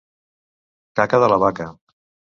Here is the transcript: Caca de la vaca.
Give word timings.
Caca 1.01 1.19
de 1.25 1.31
la 1.35 1.39
vaca. 1.47 1.73